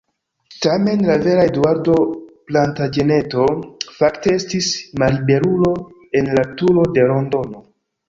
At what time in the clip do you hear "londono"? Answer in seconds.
7.17-7.67